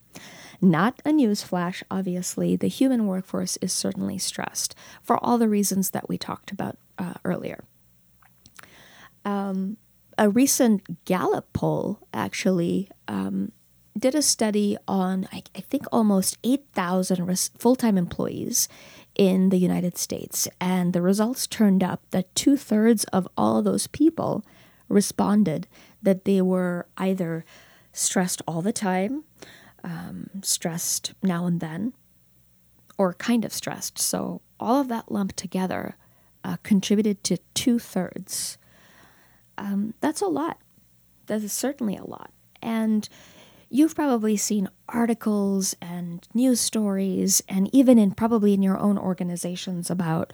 Not 0.61 1.01
a 1.05 1.13
news 1.13 1.43
flash, 1.43 1.83
obviously. 1.91 2.57
The 2.57 2.69
human 2.69 3.07
workforce 3.07 3.57
is 3.59 3.73
certainly 3.73 4.19
stressed 4.19 4.75
for 5.03 5.23
all 5.25 5.39
the 5.39 5.49
reasons 5.49 5.91
that 5.91 6.09
we 6.09 6.19
talked 6.19 6.51
about 6.51 6.79
uh, 6.99 7.15
earlier. 7.25 7.65
Um, 9.25 9.77
a 10.19 10.31
recent 10.31 11.05
Gallup 11.05 11.53
poll 11.53 12.01
actually 12.15 12.89
um, 13.07 13.53
did 13.99 14.15
a 14.15 14.23
study 14.23 14.77
on, 14.87 15.29
I, 15.33 15.43
I 15.55 15.61
think, 15.61 15.85
almost 15.93 16.39
8,000 16.45 17.27
res- 17.27 17.51
full 17.59 17.77
time 17.77 17.99
employees 17.99 18.69
in 19.15 19.49
the 19.49 19.59
United 19.59 19.97
States. 19.97 20.49
And 20.61 20.93
the 20.93 21.03
results 21.03 21.47
turned 21.47 21.83
up 21.83 22.03
that 22.11 22.35
two 22.35 22.57
thirds 22.57 23.05
of 23.05 23.29
all 23.37 23.63
those 23.63 23.87
people 23.87 24.45
responded 24.89 25.67
that 26.03 26.25
they 26.25 26.41
were 26.41 26.87
either 26.97 27.45
stressed 27.93 28.43
all 28.47 28.63
the 28.63 28.73
time 28.73 29.25
um, 29.85 30.31
stressed 30.43 31.15
now 31.23 31.47
and 31.47 31.61
then, 31.61 31.93
or 32.99 33.15
kind 33.15 33.45
of 33.45 33.53
stressed. 33.53 33.99
So 33.99 34.41
all 34.59 34.81
of 34.81 34.89
that 34.89 35.13
lumped 35.13 35.37
together 35.37 35.97
uh, 36.45 36.57
contributed 36.63 37.23
to 37.25 37.39
two 37.55 37.79
thirds. 37.79 38.59
Um, 39.59 39.95
that's 40.01 40.21
a 40.21 40.27
lot. 40.27 40.59
That 41.27 41.43
is 41.43 41.53
certainly 41.53 41.97
a 41.97 42.05
lot. 42.05 42.31
And 42.63 43.09
you've 43.69 43.95
probably 43.95 44.37
seen 44.37 44.69
articles 44.89 45.75
and 45.81 46.27
news 46.35 46.61
stories, 46.61 47.43
and 47.49 47.69
even 47.75 47.99
in 47.99 48.13
probably 48.13 48.55
in 48.55 48.63
your 48.63 48.79
own 48.79 48.97
organizations 48.97 49.91
about, 49.91 50.33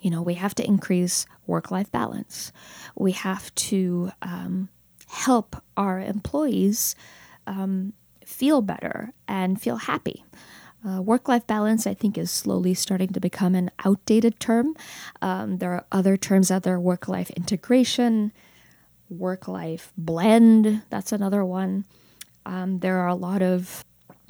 you 0.00 0.10
know, 0.10 0.22
we 0.22 0.34
have 0.34 0.54
to 0.54 0.66
increase 0.66 1.26
work 1.46 1.70
life 1.70 1.90
balance. 1.90 2.52
We 2.94 3.12
have 3.12 3.52
to 3.56 4.12
um, 4.22 4.68
help 5.08 5.56
our 5.76 6.00
employees 6.00 6.94
um, 7.46 7.94
feel 8.28 8.60
better 8.60 9.12
and 9.26 9.60
feel 9.60 9.76
happy. 9.76 10.24
Uh, 10.86 11.02
work 11.02 11.26
life 11.26 11.46
balance, 11.46 11.86
I 11.86 11.94
think, 11.94 12.16
is 12.16 12.30
slowly 12.30 12.74
starting 12.74 13.08
to 13.08 13.20
become 13.20 13.54
an 13.54 13.70
outdated 13.84 14.38
term. 14.38 14.76
Um, 15.20 15.58
there 15.58 15.72
are 15.72 15.86
other 15.90 16.16
terms 16.16 16.50
out 16.50 16.62
there 16.62 16.78
work 16.78 17.08
life 17.08 17.30
integration, 17.30 18.32
work 19.08 19.48
life 19.48 19.92
blend, 19.96 20.82
that's 20.90 21.10
another 21.10 21.44
one. 21.44 21.84
Um, 22.46 22.78
there 22.78 22.98
are 22.98 23.08
a 23.08 23.14
lot 23.14 23.42
of 23.42 23.84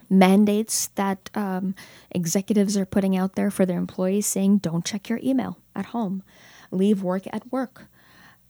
mandates 0.09 0.89
that 0.95 1.29
um, 1.35 1.75
executives 2.11 2.77
are 2.77 2.87
putting 2.87 3.15
out 3.15 3.35
there 3.35 3.51
for 3.51 3.67
their 3.67 3.79
employees 3.79 4.27
saying, 4.27 4.59
don't 4.59 4.85
check 4.85 5.11
your 5.11 5.21
email 5.23 5.59
at 5.77 5.87
home, 5.87 6.23
leave 6.71 7.03
work 7.03 7.25
at 7.31 7.53
work. 7.53 7.89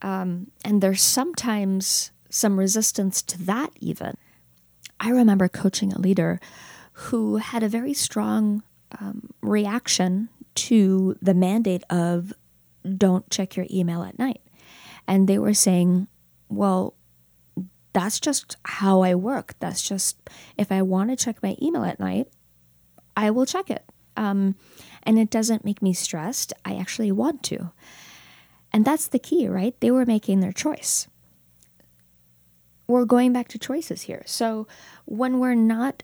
Um, 0.02 0.52
and 0.64 0.80
there's 0.80 1.02
sometimes 1.02 2.12
some 2.30 2.58
resistance 2.58 3.22
to 3.22 3.42
that, 3.44 3.72
even. 3.80 4.16
I 5.00 5.10
remember 5.10 5.48
coaching 5.48 5.92
a 5.92 6.00
leader 6.00 6.40
who 6.92 7.36
had 7.36 7.62
a 7.62 7.68
very 7.68 7.94
strong 7.94 8.62
um, 9.00 9.30
reaction 9.40 10.28
to 10.54 11.16
the 11.22 11.34
mandate 11.34 11.84
of 11.90 12.32
don't 12.96 13.28
check 13.30 13.56
your 13.56 13.66
email 13.70 14.02
at 14.02 14.18
night. 14.18 14.40
And 15.06 15.28
they 15.28 15.38
were 15.38 15.54
saying, 15.54 16.08
well, 16.48 16.94
that's 17.92 18.20
just 18.20 18.56
how 18.64 19.02
I 19.02 19.14
work. 19.14 19.54
That's 19.60 19.82
just, 19.82 20.18
if 20.56 20.70
I 20.72 20.82
want 20.82 21.10
to 21.10 21.16
check 21.16 21.42
my 21.42 21.56
email 21.62 21.84
at 21.84 22.00
night, 22.00 22.28
I 23.16 23.30
will 23.30 23.46
check 23.46 23.70
it. 23.70 23.84
Um, 24.16 24.56
and 25.04 25.18
it 25.18 25.30
doesn't 25.30 25.64
make 25.64 25.80
me 25.80 25.92
stressed. 25.92 26.52
I 26.64 26.76
actually 26.76 27.12
want 27.12 27.42
to. 27.44 27.70
And 28.72 28.84
that's 28.84 29.08
the 29.08 29.18
key, 29.18 29.48
right? 29.48 29.78
They 29.80 29.90
were 29.90 30.04
making 30.04 30.40
their 30.40 30.52
choice 30.52 31.08
we're 32.88 33.04
going 33.04 33.32
back 33.32 33.46
to 33.48 33.58
choices 33.58 34.02
here. 34.02 34.22
So 34.26 34.66
when 35.04 35.38
we're 35.38 35.54
not 35.54 36.02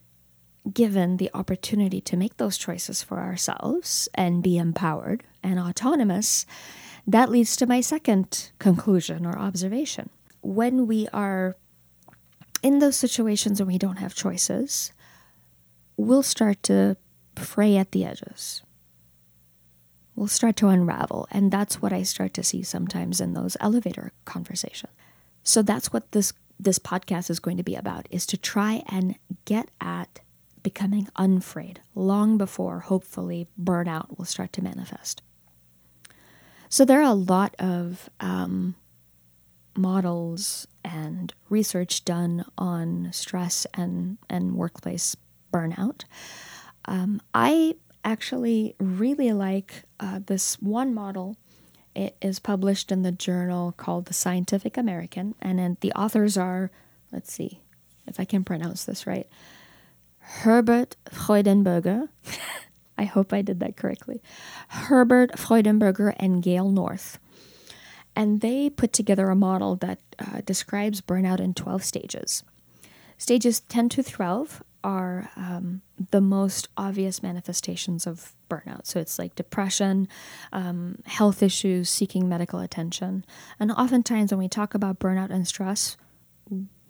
given 0.73 1.17
the 1.17 1.31
opportunity 1.35 2.01
to 2.03 2.17
make 2.17 2.37
those 2.37 2.57
choices 2.57 3.03
for 3.03 3.19
ourselves 3.19 4.09
and 4.15 4.43
be 4.43 4.57
empowered 4.57 5.25
and 5.43 5.59
autonomous, 5.59 6.47
that 7.07 7.31
leads 7.31 7.57
to 7.57 7.67
my 7.67 7.81
second 7.81 8.51
conclusion 8.59 9.27
or 9.27 9.37
observation. 9.39 10.11
When 10.43 10.87
we 10.87 11.09
are 11.09 11.57
in 12.63 12.79
those 12.79 12.97
situations 12.97 13.61
when 13.61 13.69
we 13.69 13.79
don't 13.79 13.97
have 13.97 14.15
choices, 14.15 14.93
we'll 15.97 16.23
start 16.23 16.63
to 16.65 16.97
fray 17.37 17.77
at 17.77 17.93
the 17.93 18.05
edges. 18.05 18.63
We'll 20.17 20.29
start 20.29 20.57
to 20.57 20.69
unravel. 20.69 21.27
And 21.31 21.51
that's 21.51 21.83
what 21.83 21.93
I 21.93 22.03
start 22.05 22.35
to 22.35 22.43
see 22.43 22.63
sometimes 22.63 23.21
in 23.21 23.35
those 23.35 23.57
elevator 23.59 24.13
conversations. 24.25 24.93
So 25.43 25.61
that's 25.61 25.93
what 25.93 26.13
this 26.13 26.33
this 26.59 26.79
podcast 26.79 27.31
is 27.31 27.39
going 27.39 27.57
to 27.57 27.63
be 27.63 27.75
about 27.75 28.07
is 28.11 28.27
to 28.27 28.37
try 28.37 28.83
and 28.89 29.17
get 29.45 29.71
at 29.81 30.21
becoming 30.63 31.09
unfrayed 31.17 31.81
long 31.95 32.39
before 32.39 32.81
hopefully 32.81 33.47
burnout 33.61 34.17
will 34.19 34.25
start 34.25 34.53
to 34.55 34.63
manifest. 34.63 35.23
So 36.69 36.85
there 36.85 37.01
are 37.01 37.11
a 37.11 37.15
lot 37.15 37.55
of 37.59 38.09
um, 38.19 38.75
models 39.77 40.67
and 40.85 41.33
research 41.49 42.05
done 42.05 42.45
on 42.59 43.11
stress 43.13 43.67
and, 43.75 44.19
and 44.29 44.55
workplace 44.55 45.17
burnout. 45.53 46.05
Um, 46.87 47.21
I 47.33 47.77
actually 48.05 48.75
really 48.79 49.33
like 49.33 49.85
uh, 50.01 50.21
this 50.27 50.61
one 50.61 50.95
model. 50.95 51.37
It 51.95 52.17
is 52.21 52.39
published 52.39 52.91
in 52.91 53.03
the 53.03 53.13
journal 53.13 53.73
called 53.77 54.07
The 54.07 54.15
Scientific 54.15 54.77
American, 54.77 55.35
and 55.41 55.59
then 55.59 55.77
the 55.81 55.93
authors 55.93 56.37
are, 56.37 56.71
let's 57.13 57.33
see 57.33 57.61
if 58.07 58.19
I 58.19 58.25
can 58.25 58.45
pronounce 58.45 58.85
this 58.85 59.07
right, 59.07 59.29
Herbert 60.19 60.97
Freudenberger. 61.11 62.09
I 62.99 63.05
hope 63.05 63.33
I 63.33 63.43
did 63.43 63.61
that 63.61 63.77
correctly. 63.77 64.23
Herbert 64.69 65.33
Freudenberger 65.33 66.15
and 66.19 66.43
Gail 66.43 66.71
North. 66.71 67.19
And 68.17 68.41
they 68.41 68.71
put 68.71 68.93
together 68.93 69.29
a 69.31 69.37
model 69.37 69.75
that 69.77 69.99
uh, 70.19 70.41
describes 70.45 71.01
burnout 71.01 71.41
in 71.41 71.55
12 71.55 71.83
stages. 71.83 72.45
Stages 73.19 73.61
10 73.61 73.89
to 73.91 74.03
12 74.03 74.63
are 74.85 75.31
um, 75.35 75.81
the 76.11 76.21
most 76.21 76.69
obvious 76.77 77.23
manifestations 77.23 78.07
of 78.07 78.35
burnout. 78.49 78.87
So 78.87 79.01
it's 79.01 79.19
like 79.19 79.35
depression, 79.35 80.07
um, 80.53 80.99
health 81.07 81.43
issues, 81.43 81.89
seeking 81.89 82.29
medical 82.29 82.61
attention. 82.61 83.25
And 83.59 83.73
oftentimes, 83.73 84.31
when 84.31 84.39
we 84.39 84.49
talk 84.49 84.75
about 84.75 85.01
burnout 85.01 85.31
and 85.31 85.49
stress, 85.49 85.97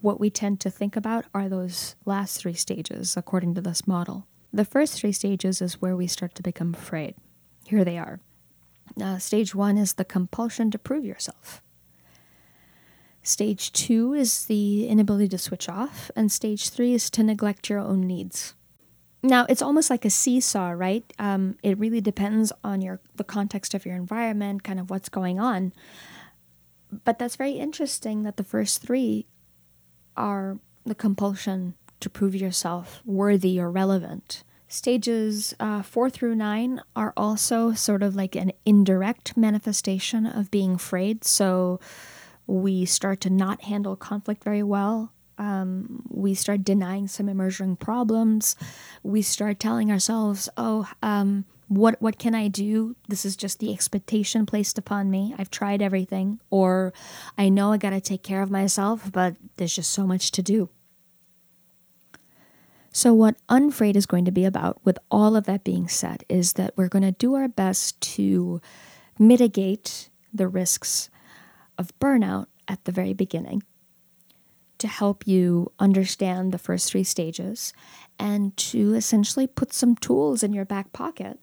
what 0.00 0.20
we 0.20 0.28
tend 0.28 0.60
to 0.60 0.70
think 0.70 0.96
about 0.96 1.24
are 1.32 1.48
those 1.48 1.94
last 2.04 2.38
three 2.38 2.52
stages, 2.52 3.16
according 3.16 3.54
to 3.54 3.62
this 3.62 3.86
model. 3.86 4.26
The 4.52 4.64
first 4.64 5.00
three 5.00 5.12
stages 5.12 5.62
is 5.62 5.80
where 5.80 5.96
we 5.96 6.06
start 6.06 6.34
to 6.34 6.42
become 6.42 6.74
afraid. 6.74 7.14
Here 7.64 7.84
they 7.84 7.96
are. 7.96 8.20
Uh, 9.00 9.18
stage 9.18 9.54
one 9.54 9.78
is 9.78 9.94
the 9.94 10.04
compulsion 10.04 10.70
to 10.70 10.78
prove 10.78 11.04
yourself. 11.04 11.62
Stage 13.24 13.72
two 13.72 14.12
is 14.12 14.44
the 14.44 14.86
inability 14.86 15.28
to 15.28 15.38
switch 15.38 15.66
off, 15.66 16.10
and 16.14 16.30
stage 16.30 16.68
three 16.68 16.92
is 16.92 17.08
to 17.08 17.22
neglect 17.22 17.70
your 17.70 17.78
own 17.78 18.06
needs. 18.06 18.54
Now 19.22 19.46
it's 19.48 19.62
almost 19.62 19.88
like 19.88 20.04
a 20.04 20.10
seesaw, 20.10 20.72
right? 20.72 21.10
Um, 21.18 21.56
it 21.62 21.78
really 21.78 22.02
depends 22.02 22.52
on 22.62 22.82
your 22.82 23.00
the 23.16 23.24
context 23.24 23.72
of 23.72 23.86
your 23.86 23.96
environment, 23.96 24.62
kind 24.62 24.78
of 24.78 24.90
what's 24.90 25.08
going 25.08 25.40
on. 25.40 25.72
But 27.04 27.18
that's 27.18 27.36
very 27.36 27.52
interesting 27.52 28.24
that 28.24 28.36
the 28.36 28.44
first 28.44 28.82
three 28.82 29.26
are 30.18 30.58
the 30.84 30.94
compulsion 30.94 31.74
to 32.00 32.10
prove 32.10 32.34
yourself 32.34 33.00
worthy 33.06 33.58
or 33.58 33.70
relevant. 33.70 34.44
Stages 34.68 35.54
uh, 35.58 35.80
four 35.80 36.10
through 36.10 36.34
nine 36.34 36.82
are 36.94 37.14
also 37.16 37.72
sort 37.72 38.02
of 38.02 38.14
like 38.14 38.36
an 38.36 38.52
indirect 38.66 39.34
manifestation 39.34 40.26
of 40.26 40.50
being 40.50 40.74
afraid. 40.74 41.24
So 41.24 41.80
we 42.46 42.84
start 42.84 43.20
to 43.22 43.30
not 43.30 43.62
handle 43.62 43.96
conflict 43.96 44.44
very 44.44 44.62
well. 44.62 45.12
Um, 45.38 46.02
we 46.08 46.34
start 46.34 46.64
denying 46.64 47.08
some 47.08 47.28
emerging 47.28 47.76
problems. 47.76 48.56
We 49.02 49.22
start 49.22 49.58
telling 49.58 49.90
ourselves, 49.90 50.48
"Oh, 50.56 50.88
um, 51.02 51.44
what 51.68 52.00
what 52.00 52.18
can 52.18 52.34
I 52.34 52.48
do? 52.48 52.94
This 53.08 53.24
is 53.24 53.36
just 53.36 53.58
the 53.58 53.72
expectation 53.72 54.46
placed 54.46 54.78
upon 54.78 55.10
me. 55.10 55.34
I've 55.36 55.50
tried 55.50 55.82
everything, 55.82 56.40
or 56.50 56.92
I 57.36 57.48
know 57.48 57.72
I 57.72 57.78
got 57.78 57.90
to 57.90 58.00
take 58.00 58.22
care 58.22 58.42
of 58.42 58.50
myself, 58.50 59.10
but 59.10 59.36
there's 59.56 59.74
just 59.74 59.92
so 59.92 60.06
much 60.06 60.30
to 60.32 60.42
do." 60.42 60.68
So, 62.92 63.12
what 63.12 63.34
Unfrayed 63.48 63.96
is 63.96 64.06
going 64.06 64.24
to 64.24 64.30
be 64.30 64.44
about, 64.44 64.80
with 64.84 65.00
all 65.10 65.34
of 65.34 65.46
that 65.46 65.64
being 65.64 65.88
said, 65.88 66.24
is 66.28 66.52
that 66.52 66.74
we're 66.76 66.88
going 66.88 67.02
to 67.02 67.10
do 67.10 67.34
our 67.34 67.48
best 67.48 68.00
to 68.14 68.60
mitigate 69.18 70.10
the 70.32 70.46
risks 70.46 71.10
of 71.78 71.98
burnout 71.98 72.46
at 72.68 72.84
the 72.84 72.92
very 72.92 73.12
beginning 73.12 73.62
to 74.78 74.88
help 74.88 75.26
you 75.26 75.72
understand 75.78 76.52
the 76.52 76.58
first 76.58 76.90
three 76.90 77.04
stages 77.04 77.72
and 78.18 78.56
to 78.56 78.94
essentially 78.94 79.46
put 79.46 79.72
some 79.72 79.96
tools 79.96 80.42
in 80.42 80.52
your 80.52 80.64
back 80.64 80.92
pocket 80.92 81.38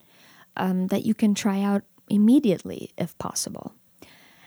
um, 0.57 0.87
that 0.87 1.05
you 1.05 1.13
can 1.13 1.33
try 1.33 1.61
out 1.61 1.83
immediately 2.09 2.91
if 2.97 3.17
possible. 3.17 3.73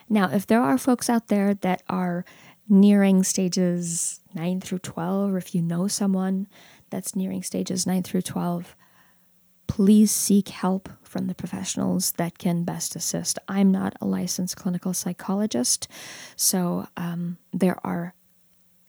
Now, 0.07 0.29
if 0.31 0.45
there 0.45 0.61
are 0.61 0.77
folks 0.77 1.09
out 1.09 1.27
there 1.27 1.55
that 1.55 1.81
are 1.89 2.25
nearing 2.69 3.23
stages 3.23 4.21
9 4.33 4.61
through 4.61 4.79
12, 4.79 5.33
or 5.33 5.37
if 5.37 5.55
you 5.55 5.61
know 5.61 5.87
someone 5.87 6.47
that's 6.89 7.15
nearing 7.15 7.43
stages 7.43 7.87
9 7.87 8.03
through 8.03 8.21
12, 8.21 8.75
please 9.67 10.11
seek 10.11 10.49
help 10.49 10.89
from 11.15 11.27
the 11.27 11.33
professionals 11.33 12.11
that 12.17 12.37
can 12.37 12.65
best 12.65 12.93
assist. 12.93 13.39
I'm 13.47 13.71
not 13.71 13.95
a 14.01 14.05
licensed 14.05 14.57
clinical 14.57 14.93
psychologist, 14.93 15.87
so 16.35 16.89
um, 16.97 17.37
there 17.53 17.77
are 17.85 18.13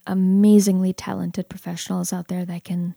amazingly 0.08 0.92
talented 0.92 1.48
professionals 1.48 2.12
out 2.12 2.26
there 2.26 2.44
that 2.44 2.64
can 2.64 2.96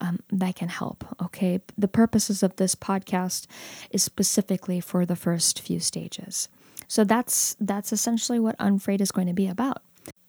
um, 0.00 0.20
that 0.30 0.56
can 0.56 0.70
help. 0.70 1.04
Okay, 1.22 1.60
the 1.76 1.88
purposes 1.88 2.42
of 2.42 2.56
this 2.56 2.74
podcast 2.74 3.46
is 3.90 4.02
specifically 4.02 4.80
for 4.80 5.04
the 5.04 5.14
first 5.14 5.60
few 5.60 5.78
stages. 5.78 6.48
So 6.88 7.04
that's 7.04 7.54
that's 7.60 7.92
essentially 7.92 8.40
what 8.40 8.56
Unfrayed 8.58 9.02
is 9.02 9.12
going 9.12 9.26
to 9.26 9.34
be 9.34 9.46
about. 9.46 9.82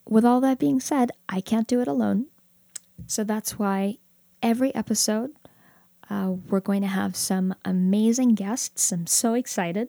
With 0.10 0.26
all 0.26 0.42
that 0.42 0.60
being 0.60 0.82
said, 0.82 1.12
I 1.30 1.40
can't 1.40 1.70
do 1.70 1.80
it 1.80 1.88
alone. 1.88 2.26
So 3.08 3.24
that's 3.24 3.58
why 3.58 4.00
every 4.44 4.76
episode 4.76 5.32
uh, 6.12 6.36
we're 6.50 6.60
going 6.60 6.82
to 6.82 6.88
have 6.90 7.16
some 7.16 7.56
amazing 7.64 8.36
guests. 8.36 8.92
I'm 8.92 9.08
so 9.08 9.34
excited. 9.34 9.88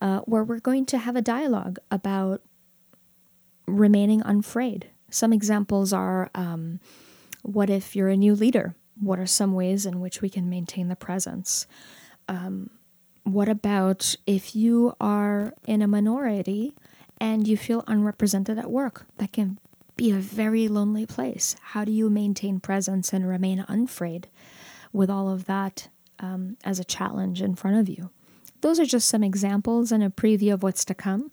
Uh, 0.00 0.20
where 0.20 0.44
we're 0.44 0.60
going 0.60 0.86
to 0.86 0.98
have 0.98 1.16
a 1.16 1.20
dialogue 1.20 1.80
about 1.90 2.40
remaining 3.66 4.22
unfrayed. 4.24 4.90
Some 5.10 5.32
examples 5.32 5.92
are 5.92 6.30
um, 6.36 6.78
what 7.42 7.68
if 7.68 7.96
you're 7.96 8.08
a 8.08 8.16
new 8.16 8.36
leader? 8.36 8.76
What 9.00 9.18
are 9.18 9.26
some 9.26 9.54
ways 9.54 9.84
in 9.84 10.00
which 10.00 10.22
we 10.22 10.30
can 10.30 10.48
maintain 10.48 10.86
the 10.86 10.94
presence? 10.94 11.66
Um, 12.28 12.70
what 13.24 13.48
about 13.48 14.14
if 14.24 14.54
you 14.54 14.94
are 15.00 15.52
in 15.66 15.82
a 15.82 15.88
minority 15.88 16.76
and 17.20 17.48
you 17.48 17.56
feel 17.56 17.82
unrepresented 17.88 18.56
at 18.56 18.70
work? 18.70 19.06
That 19.18 19.32
can 19.32 19.58
be 19.96 20.12
a 20.12 20.16
very 20.16 20.68
lonely 20.68 21.06
place. 21.06 21.56
How 21.60 21.84
do 21.84 21.90
you 21.90 22.08
maintain 22.08 22.60
presence 22.60 23.12
and 23.12 23.28
remain 23.28 23.64
unfrayed? 23.66 24.28
With 24.96 25.10
all 25.10 25.30
of 25.30 25.44
that 25.44 25.88
um, 26.18 26.56
as 26.64 26.80
a 26.80 26.84
challenge 26.84 27.42
in 27.42 27.54
front 27.54 27.76
of 27.76 27.88
you. 27.88 28.10
Those 28.62 28.80
are 28.80 28.86
just 28.86 29.08
some 29.08 29.22
examples 29.22 29.92
and 29.92 30.02
a 30.02 30.08
preview 30.08 30.54
of 30.54 30.62
what's 30.62 30.84
to 30.86 30.94
come. 30.94 31.30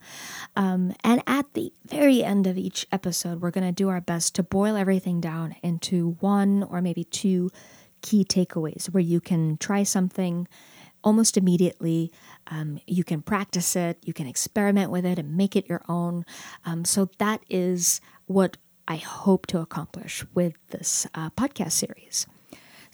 Um, 0.56 0.93
and 1.04 1.23
at 1.26 1.54
the 1.54 1.71
very 1.86 2.23
end 2.23 2.45
of 2.47 2.58
each 2.58 2.86
episode, 2.91 3.41
we're 3.41 3.52
going 3.52 3.65
to 3.65 3.71
do 3.71 3.89
our 3.89 4.02
best 4.02 4.36
to 4.36 4.43
boil 4.43 4.76
everything 4.76 5.21
down 5.21 5.56
into 5.63 6.17
one 6.19 6.63
or 6.63 6.82
maybe 6.82 7.06
two 7.06 7.49
key 8.02 8.26
takeaways 8.26 8.88
where 8.88 9.02
you 9.02 9.21
can 9.21 9.58
try 9.58 9.84
something 9.84 10.47
almost 11.04 11.38
immediately. 11.38 12.12
Um, 12.47 12.80
you 12.86 13.04
can 13.04 13.21
practice 13.21 13.76
it, 13.76 13.97
you 14.04 14.13
can 14.13 14.28
experiment 14.28 14.91
with 14.91 15.06
it 15.06 15.17
and 15.17 15.36
make 15.36 15.56
it 15.56 15.67
your 15.67 15.82
own. 15.88 16.26
Um, 16.65 16.86
so, 16.86 17.10
that 17.19 17.41
is 17.49 18.02
what 18.26 18.58
I 18.88 18.97
hope 18.97 19.47
to 19.47 19.60
accomplish 19.60 20.26
with 20.34 20.56
this 20.69 21.08
uh, 21.15 21.30
podcast 21.32 21.71
series. 21.71 22.28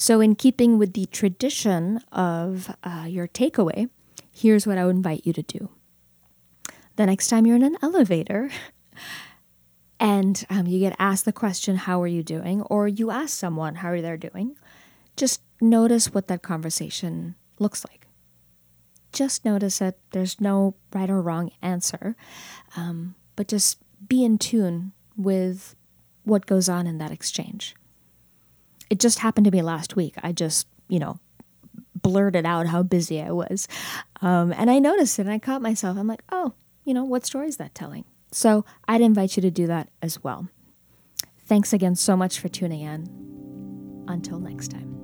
So, 0.01 0.21
in 0.21 0.35
keeping 0.35 0.77
with 0.79 0.93
the 0.93 1.07
tradition 1.07 1.99
of 2.13 2.73
uh, 2.85 3.05
your 3.09 3.27
takeaway, 3.27 3.89
here's 4.33 4.65
what 4.65 4.77
I 4.77 4.85
would 4.85 4.95
invite 4.95 5.27
you 5.27 5.33
to 5.33 5.41
do. 5.43 5.69
The 6.95 7.05
next 7.05 7.27
time 7.27 7.45
you're 7.45 7.57
in 7.57 7.63
an 7.63 7.75
elevator 7.81 8.49
and 9.99 10.45
um, 10.49 10.67
you 10.67 10.79
get 10.79 10.95
asked 10.99 11.25
the 11.25 11.33
question, 11.33 11.75
How 11.75 12.01
are 12.01 12.07
you 12.07 12.23
doing? 12.23 12.61
or 12.61 12.87
you 12.87 13.11
ask 13.11 13.37
someone, 13.37 13.75
How 13.75 13.89
are 13.89 14.01
they 14.01 14.15
doing? 14.15 14.55
just 15.17 15.41
notice 15.59 16.13
what 16.13 16.29
that 16.29 16.43
conversation 16.43 17.35
looks 17.59 17.83
like. 17.83 18.07
Just 19.11 19.43
notice 19.43 19.79
that 19.79 19.97
There's 20.11 20.39
no 20.39 20.75
right 20.93 21.09
or 21.09 21.21
wrong 21.21 21.51
answer, 21.61 22.15
um, 22.77 23.15
but 23.35 23.49
just 23.49 23.79
be 24.07 24.23
in 24.23 24.37
tune 24.37 24.93
with 25.17 25.75
what 26.23 26.45
goes 26.45 26.69
on 26.69 26.87
in 26.87 26.99
that 26.99 27.11
exchange 27.11 27.75
it 28.89 28.99
just 28.99 29.19
happened 29.19 29.45
to 29.45 29.51
me 29.51 29.61
last 29.61 29.95
week. 29.95 30.15
I 30.23 30.31
just, 30.31 30.67
you 30.87 30.99
know, 30.99 31.19
blurted 31.95 32.45
out 32.45 32.67
how 32.67 32.83
busy 32.83 33.21
I 33.21 33.31
was. 33.31 33.67
Um, 34.21 34.53
and 34.53 34.69
I 34.69 34.79
noticed 34.79 35.19
it 35.19 35.23
and 35.23 35.31
I 35.31 35.39
caught 35.39 35.61
myself. 35.61 35.97
I'm 35.97 36.07
like, 36.07 36.23
oh, 36.31 36.53
you 36.85 36.93
know, 36.93 37.03
what 37.03 37.25
story 37.25 37.47
is 37.47 37.57
that 37.57 37.75
telling? 37.75 38.05
So 38.31 38.65
I'd 38.87 39.01
invite 39.01 39.35
you 39.35 39.41
to 39.41 39.51
do 39.51 39.67
that 39.67 39.89
as 40.01 40.23
well. 40.23 40.47
Thanks 41.45 41.73
again 41.73 41.95
so 41.95 42.15
much 42.15 42.39
for 42.39 42.47
tuning 42.47 42.81
in. 42.81 44.05
Until 44.07 44.39
next 44.39 44.69
time. 44.69 44.98